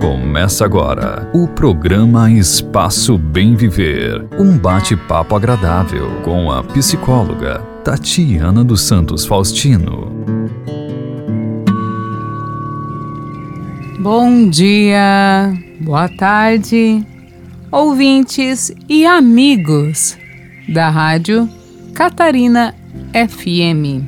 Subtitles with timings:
[0.00, 4.26] Começa agora o programa Espaço Bem Viver.
[4.38, 10.10] Um bate-papo agradável com a psicóloga Tatiana dos Santos Faustino.
[14.00, 17.04] Bom dia, boa tarde,
[17.70, 20.16] ouvintes e amigos
[20.68, 21.48] da Rádio
[21.94, 22.74] Catarina
[23.12, 24.04] FM.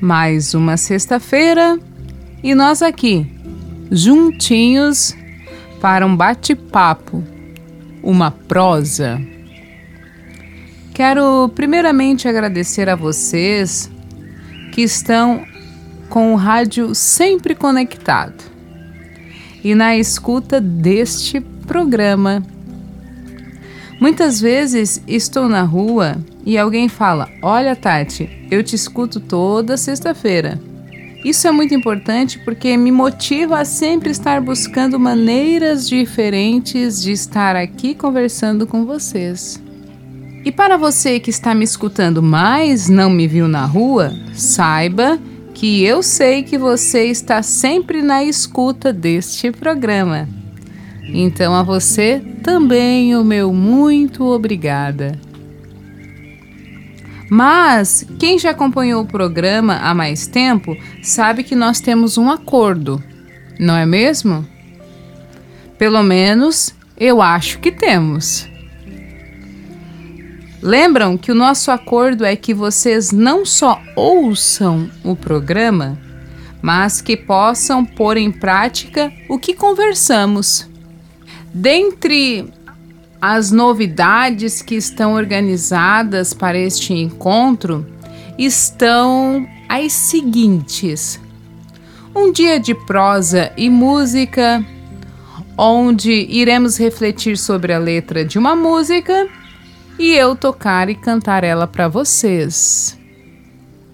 [0.00, 1.78] Mais uma sexta-feira
[2.42, 3.33] e nós aqui,
[3.90, 5.14] juntinhos,
[5.80, 7.22] para um bate-papo,
[8.02, 9.20] uma prosa.
[10.94, 13.90] Quero primeiramente agradecer a vocês
[14.72, 15.44] que estão
[16.08, 18.44] com o rádio sempre conectado
[19.62, 22.42] e na escuta deste programa.
[24.00, 30.60] Muitas vezes estou na rua e alguém fala: Olha, Tati, eu te escuto toda sexta-feira.
[31.24, 37.56] Isso é muito importante porque me motiva a sempre estar buscando maneiras diferentes de estar
[37.56, 39.62] aqui conversando com vocês.
[40.44, 45.18] E para você que está me escutando, mas não me viu na rua, saiba
[45.54, 50.28] que eu sei que você está sempre na escuta deste programa.
[51.02, 55.18] Então a você também o meu muito obrigada.
[57.30, 63.02] Mas quem já acompanhou o programa há mais tempo sabe que nós temos um acordo,
[63.58, 64.46] não é mesmo?
[65.78, 68.48] Pelo menos eu acho que temos.
[70.62, 75.98] Lembram que o nosso acordo é que vocês não só ouçam o programa,
[76.62, 80.66] mas que possam pôr em prática o que conversamos.
[81.52, 82.46] Dentre
[83.26, 87.86] as novidades que estão organizadas para este encontro
[88.36, 91.18] estão as seguintes:
[92.14, 94.62] um dia de prosa e música,
[95.56, 99.26] onde iremos refletir sobre a letra de uma música
[99.98, 102.98] e eu tocar e cantar ela para vocês.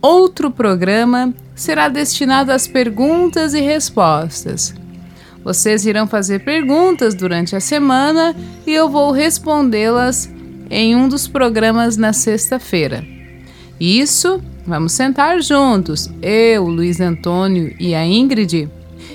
[0.00, 4.74] Outro programa será destinado às perguntas e respostas.
[5.48, 8.36] Vocês irão fazer perguntas durante a semana
[8.66, 10.30] e eu vou respondê-las
[10.68, 13.02] em um dos programas na sexta-feira.
[13.80, 18.68] Isso, vamos sentar juntos, eu, Luiz Antônio e a Ingrid,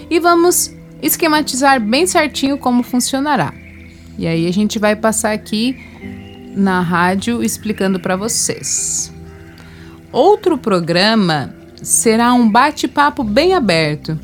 [0.10, 3.54] e vamos esquematizar bem certinho como funcionará.
[4.18, 5.78] E aí a gente vai passar aqui
[6.56, 9.14] na rádio explicando para vocês.
[10.12, 14.18] Outro programa será um bate-papo bem aberto,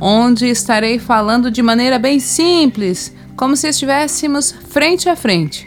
[0.00, 5.66] onde estarei falando de maneira bem simples, como se estivéssemos frente a frente.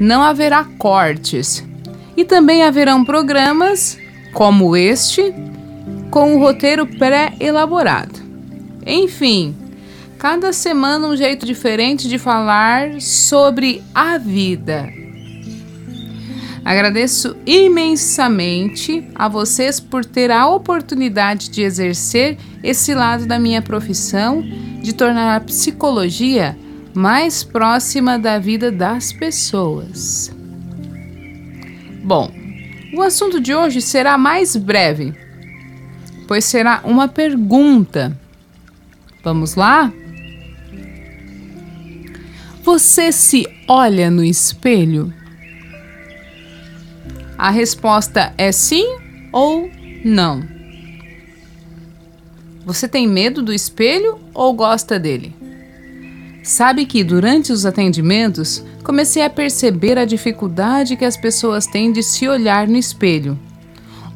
[0.00, 1.64] Não haverá cortes.
[2.16, 3.98] E também haverão programas
[4.32, 5.34] como este,
[6.10, 8.20] com o um roteiro pré-elaborado.
[8.86, 9.54] Enfim,
[10.18, 15.05] cada semana um jeito diferente de falar sobre a vida.
[16.66, 24.42] Agradeço imensamente a vocês por ter a oportunidade de exercer esse lado da minha profissão,
[24.82, 26.58] de tornar a psicologia
[26.92, 30.34] mais próxima da vida das pessoas.
[32.02, 32.32] Bom,
[32.92, 35.14] o assunto de hoje será mais breve,
[36.26, 38.18] pois será uma pergunta.
[39.22, 39.92] Vamos lá?
[42.64, 45.14] Você se olha no espelho?
[47.38, 48.86] A resposta é sim
[49.32, 49.70] ou
[50.04, 50.42] não.
[52.64, 55.34] Você tem medo do espelho ou gosta dele?
[56.42, 62.02] Sabe que durante os atendimentos comecei a perceber a dificuldade que as pessoas têm de
[62.02, 63.38] se olhar no espelho.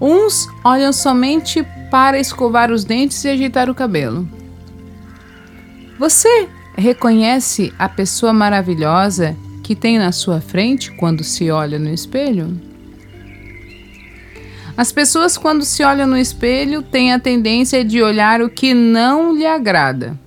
[0.00, 4.28] Uns olham somente para escovar os dentes e ajeitar o cabelo.
[5.98, 12.69] Você reconhece a pessoa maravilhosa que tem na sua frente quando se olha no espelho?
[14.80, 19.36] As pessoas, quando se olham no espelho, têm a tendência de olhar o que não
[19.36, 20.18] lhe agrada.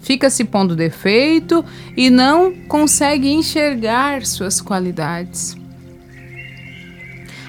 [0.00, 1.62] Fica se pondo defeito
[1.94, 5.54] e não consegue enxergar suas qualidades.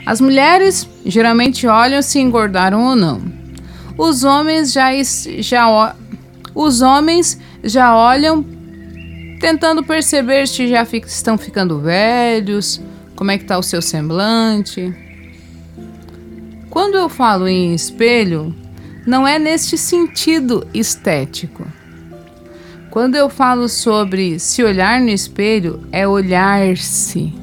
[0.06, 3.22] As mulheres geralmente olham se engordaram ou não.
[3.98, 4.90] Os homens já,
[5.40, 5.96] já,
[6.54, 8.46] os homens já olham
[9.40, 12.82] tentando perceber se já estão ficando velhos,
[13.16, 14.94] como é que está o seu semblante.
[16.69, 18.54] Quando eu falo em espelho,
[19.06, 21.66] não é neste sentido estético.
[22.92, 27.33] Quando eu falo sobre se olhar no espelho, é olhar-se,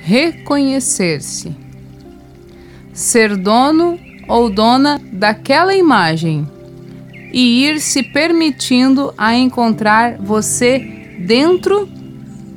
[0.00, 1.54] reconhecer-se,
[2.92, 3.98] ser dono
[4.28, 6.46] ou dona daquela imagem
[7.32, 10.78] e ir se permitindo a encontrar você
[11.18, 11.88] dentro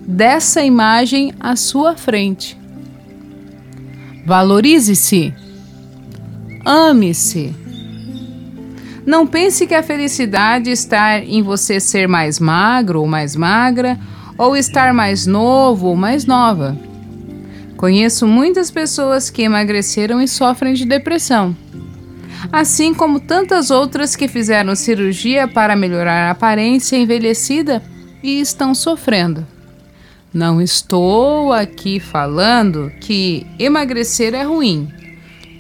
[0.08, 2.58] dessa imagem à sua frente.
[4.26, 5.47] Valorize-se.
[6.68, 7.56] Ame-se.
[9.06, 13.98] Não pense que a felicidade está em você ser mais magro ou mais magra,
[14.38, 16.78] ou estar mais novo ou mais nova.
[17.78, 21.56] Conheço muitas pessoas que emagreceram e sofrem de depressão
[22.52, 27.82] assim como tantas outras que fizeram cirurgia para melhorar a aparência envelhecida
[28.22, 29.46] e estão sofrendo.
[30.34, 34.88] Não estou aqui falando que emagrecer é ruim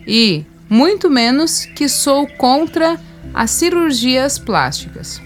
[0.05, 2.99] e muito menos que sou contra
[3.33, 5.21] as cirurgias plásticas.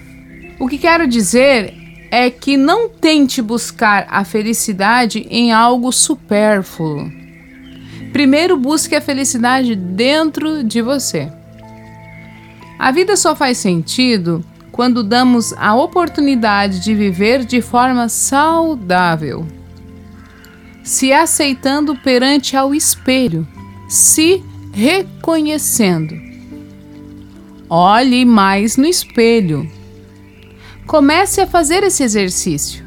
[0.58, 1.74] O que quero dizer
[2.10, 7.10] é que não tente buscar a felicidade em algo supérfluo.
[8.12, 11.32] Primeiro busque a felicidade dentro de você.
[12.78, 19.46] A vida só faz sentido quando damos a oportunidade de viver de forma saudável,
[20.82, 23.46] se aceitando perante ao espelho,
[23.88, 24.42] se
[24.72, 26.14] reconhecendo.
[27.68, 29.70] Olhe mais no espelho.
[30.86, 32.84] Comece a fazer esse exercício,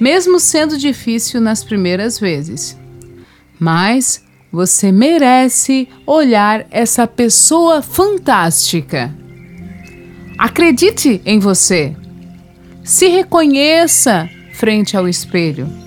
[0.00, 2.78] mesmo sendo difícil nas primeiras vezes.
[3.58, 9.14] Mas você merece olhar essa pessoa fantástica.
[10.38, 11.94] Acredite em você.
[12.84, 15.81] Se reconheça frente ao espelho.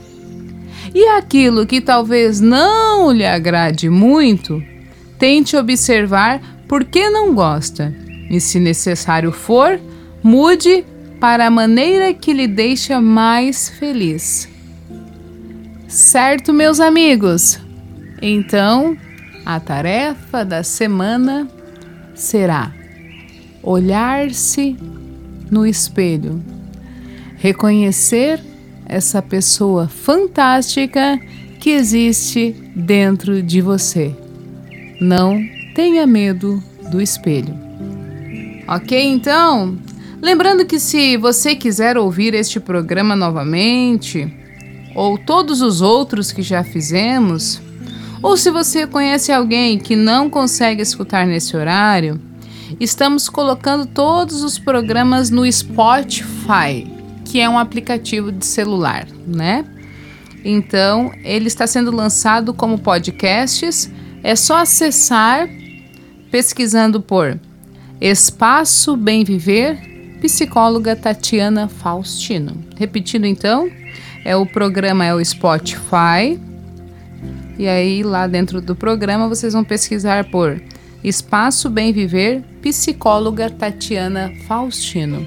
[0.95, 4.63] E aquilo que talvez não lhe agrade muito,
[5.19, 7.93] tente observar por que não gosta.
[8.29, 9.77] E se necessário for,
[10.23, 10.85] mude
[11.19, 14.47] para a maneira que lhe deixa mais feliz.
[15.89, 17.59] Certo, meus amigos?
[18.21, 18.95] Então,
[19.45, 21.45] a tarefa da semana
[22.15, 22.71] será
[23.61, 24.77] olhar-se
[25.51, 26.41] no espelho,
[27.35, 28.39] reconhecer
[28.85, 31.19] essa pessoa fantástica
[31.59, 34.15] que existe dentro de você.
[35.01, 35.39] Não
[35.73, 36.61] tenha medo
[36.91, 37.53] do espelho.
[38.67, 39.77] Ok, então?
[40.21, 44.31] Lembrando que se você quiser ouvir este programa novamente,
[44.95, 47.61] ou todos os outros que já fizemos,
[48.23, 52.19] ou se você conhece alguém que não consegue escutar nesse horário,
[52.79, 56.94] estamos colocando todos os programas no Spotify,
[57.25, 59.65] que é um aplicativo de celular, né?
[60.43, 63.91] Então, ele está sendo lançado como podcasts.
[64.23, 65.49] É só acessar
[66.31, 67.39] pesquisando por
[67.99, 69.77] Espaço Bem Viver,
[70.21, 72.63] psicóloga Tatiana Faustino.
[72.77, 73.69] Repetindo então,
[74.23, 76.39] é o programa é o Spotify
[77.57, 80.61] e aí, lá dentro do programa, vocês vão pesquisar por
[81.03, 85.25] Espaço Bem Viver, psicóloga Tatiana Faustino.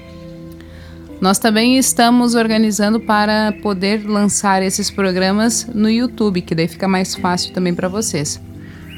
[1.20, 7.16] Nós também estamos organizando para poder lançar esses programas no YouTube, que daí fica mais
[7.16, 8.40] fácil também para vocês.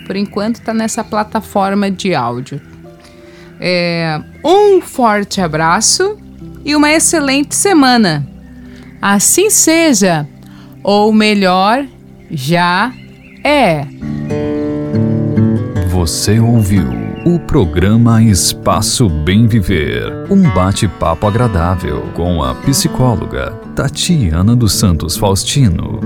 [0.06, 2.60] Por enquanto, está nessa plataforma de áudio.
[3.58, 6.18] É, um forte abraço
[6.64, 8.26] e uma excelente semana.
[9.00, 10.28] Assim seja,
[10.82, 11.86] ou melhor,
[12.30, 12.92] já
[13.42, 13.86] é.
[15.88, 24.72] Você ouviu o programa Espaço Bem Viver um bate-papo agradável com a psicóloga Tatiana dos
[24.72, 26.00] Santos Faustino.